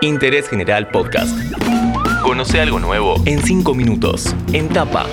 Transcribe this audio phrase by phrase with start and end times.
[0.00, 1.36] Interés General Podcast.
[2.22, 5.06] Conoce algo nuevo en 5 minutos, en tapa.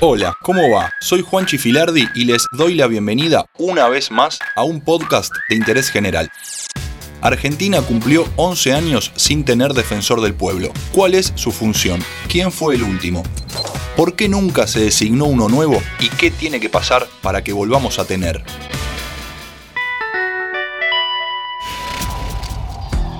[0.00, 0.90] Hola, ¿cómo va?
[1.02, 5.56] Soy Juan Chifilardi y les doy la bienvenida una vez más a un podcast de
[5.56, 6.30] interés general.
[7.20, 10.72] Argentina cumplió 11 años sin tener defensor del pueblo.
[10.92, 12.02] ¿Cuál es su función?
[12.28, 13.22] ¿Quién fue el último?
[13.96, 15.78] ¿Por qué nunca se designó uno nuevo?
[16.00, 18.42] ¿Y qué tiene que pasar para que volvamos a tener?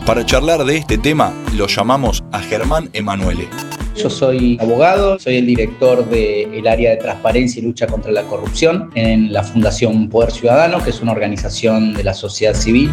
[0.06, 3.48] Para charlar de este tema, lo llamamos a Germán Emanuele.
[3.96, 8.90] Yo soy abogado, soy el director del área de transparencia y lucha contra la corrupción
[8.96, 12.90] en la Fundación Poder Ciudadano, que es una organización de la sociedad civil.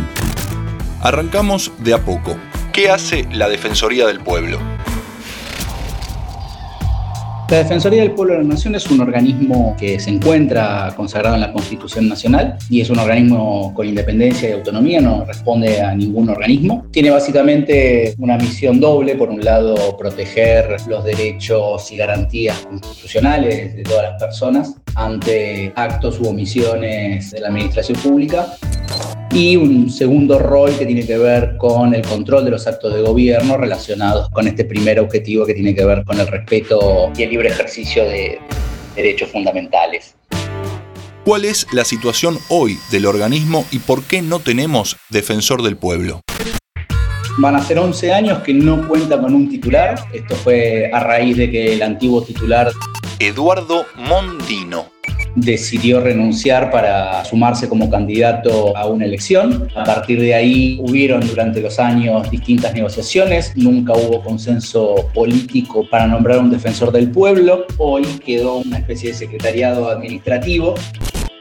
[1.02, 2.38] Arrancamos de a poco.
[2.72, 4.60] ¿Qué hace la Defensoría del Pueblo?
[7.52, 11.42] La Defensoría del Pueblo de la Nación es un organismo que se encuentra consagrado en
[11.42, 16.30] la Constitución Nacional y es un organismo con independencia y autonomía, no responde a ningún
[16.30, 16.86] organismo.
[16.92, 23.84] Tiene básicamente una misión doble, por un lado proteger los derechos y garantías constitucionales de
[23.84, 28.48] todas las personas ante actos u omisiones de la administración pública
[29.34, 33.02] y un segundo rol que tiene que ver con el control de los actos de
[33.02, 37.30] gobierno relacionados con este primer objetivo que tiene que ver con el respeto y el
[37.30, 38.40] libre ejercicio de
[38.96, 40.16] derechos fundamentales.
[41.24, 46.22] ¿Cuál es la situación hoy del organismo y por qué no tenemos defensor del pueblo?
[47.38, 49.96] Van a ser 11 años que no cuenta con un titular.
[50.12, 52.72] Esto fue a raíz de que el antiguo titular...
[53.20, 54.91] Eduardo Mondino
[55.36, 59.68] decidió renunciar para sumarse como candidato a una elección.
[59.76, 66.08] A partir de ahí hubieron durante los años distintas negociaciones, nunca hubo consenso político para
[66.08, 67.66] nombrar un defensor del pueblo.
[67.78, 70.76] Hoy quedó una especie de secretariado administrativo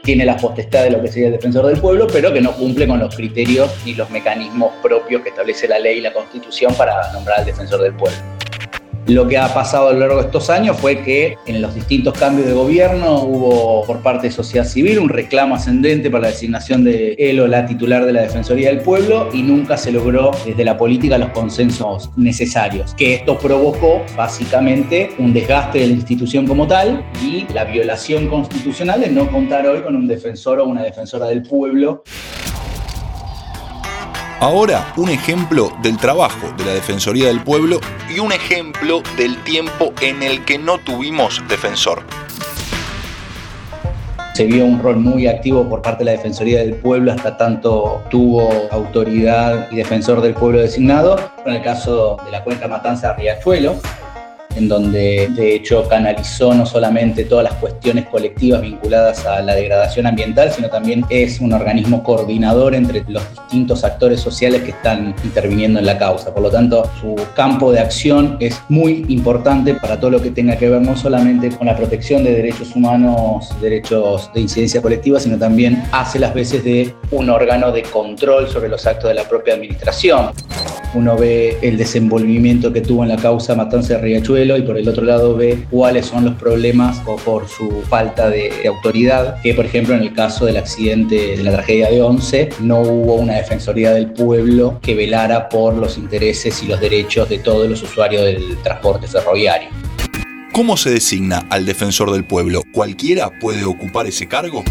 [0.03, 2.87] tiene la potestad de lo que sería el defensor del pueblo, pero que no cumple
[2.87, 7.11] con los criterios ni los mecanismos propios que establece la ley y la constitución para
[7.13, 8.17] nombrar al defensor del pueblo.
[9.11, 12.17] Lo que ha pasado a lo largo de estos años fue que en los distintos
[12.17, 16.85] cambios de gobierno hubo por parte de sociedad civil un reclamo ascendente para la designación
[16.85, 20.63] de él o la titular de la Defensoría del Pueblo y nunca se logró desde
[20.63, 22.93] la política los consensos necesarios.
[22.95, 29.01] Que esto provocó básicamente un desgaste de la institución como tal y la violación constitucional
[29.01, 32.03] de no contar hoy con un defensor o una defensora del pueblo
[34.41, 37.79] Ahora, un ejemplo del trabajo de la Defensoría del Pueblo
[38.09, 42.01] y un ejemplo del tiempo en el que no tuvimos defensor.
[44.33, 48.01] Se vio un rol muy activo por parte de la Defensoría del Pueblo hasta tanto
[48.09, 51.19] tuvo autoridad y defensor del pueblo designado.
[51.45, 53.75] En el caso de la cuenca Matanza Riachuelo,
[54.55, 60.07] en donde de hecho canalizó no solamente todas las cuestiones colectivas vinculadas a la degradación
[60.07, 65.79] ambiental, sino también es un organismo coordinador entre los distintos actores sociales que están interviniendo
[65.79, 66.33] en la causa.
[66.33, 70.57] Por lo tanto, su campo de acción es muy importante para todo lo que tenga
[70.57, 75.37] que ver no solamente con la protección de derechos humanos, derechos de incidencia colectiva, sino
[75.37, 79.53] también hace las veces de un órgano de control sobre los actos de la propia
[79.53, 80.31] administración
[80.93, 84.87] uno ve el desenvolvimiento que tuvo en la causa Matanza de Riachuelo y por el
[84.87, 89.65] otro lado ve cuáles son los problemas o por su falta de, autoridad, que por
[89.65, 93.91] ejemplo en el caso del accidente de la tragedia de Once no hubo una defensoría
[93.91, 98.57] del pueblo que velara por los intereses y los derechos de todos los usuarios del
[98.63, 99.69] transporte ferroviario.
[100.53, 102.63] ¿Cómo se designa al defensor del pueblo?
[102.73, 104.63] ¿Cualquiera puede ocupar ese cargo?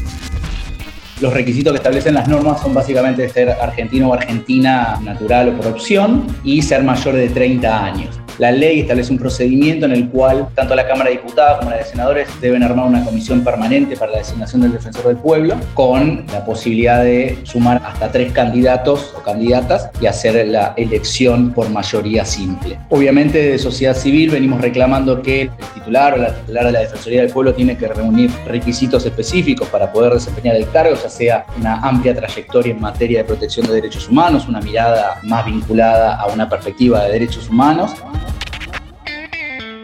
[1.20, 5.66] Los requisitos que establecen las normas son básicamente ser argentino o argentina natural o por
[5.66, 8.19] opción y ser mayor de 30 años.
[8.41, 11.77] La ley establece un procedimiento en el cual tanto la Cámara de Diputados como la
[11.77, 16.25] de Senadores deben armar una comisión permanente para la designación del defensor del pueblo, con
[16.33, 22.25] la posibilidad de sumar hasta tres candidatos o candidatas y hacer la elección por mayoría
[22.25, 22.79] simple.
[22.89, 27.21] Obviamente, de sociedad civil venimos reclamando que el titular o la titular de la Defensoría
[27.21, 31.81] del Pueblo tiene que reunir requisitos específicos para poder desempeñar el cargo, ya sea una
[31.81, 36.49] amplia trayectoria en materia de protección de derechos humanos, una mirada más vinculada a una
[36.49, 37.93] perspectiva de derechos humanos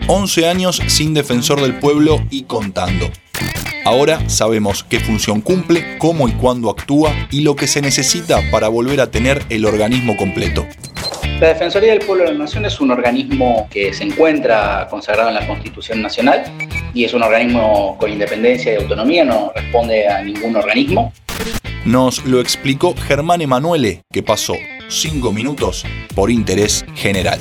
[0.09, 3.11] 11 años sin defensor del pueblo y contando.
[3.85, 8.69] Ahora sabemos qué función cumple, cómo y cuándo actúa y lo que se necesita para
[8.69, 10.65] volver a tener el organismo completo.
[11.41, 15.35] La Defensoría del Pueblo de la Nación es un organismo que se encuentra consagrado en
[15.35, 16.45] la Constitución Nacional
[16.95, 21.13] y es un organismo con independencia y autonomía, no responde a ningún organismo.
[21.85, 24.55] Nos lo explicó Germán Emanuele, que pasó
[24.89, 27.41] 5 minutos por interés general.